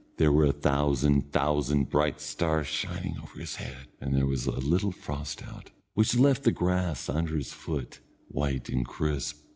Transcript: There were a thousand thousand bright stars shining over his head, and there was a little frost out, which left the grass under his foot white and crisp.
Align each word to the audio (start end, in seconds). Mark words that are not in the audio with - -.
There 0.17 0.31
were 0.31 0.45
a 0.47 0.51
thousand 0.51 1.31
thousand 1.31 1.91
bright 1.91 2.19
stars 2.19 2.65
shining 2.65 3.19
over 3.21 3.39
his 3.39 3.57
head, 3.57 3.85
and 3.99 4.15
there 4.15 4.25
was 4.25 4.47
a 4.47 4.59
little 4.59 4.91
frost 4.91 5.43
out, 5.47 5.69
which 5.93 6.15
left 6.15 6.41
the 6.41 6.51
grass 6.51 7.07
under 7.07 7.35
his 7.35 7.53
foot 7.53 7.99
white 8.27 8.67
and 8.67 8.83
crisp. 8.83 9.45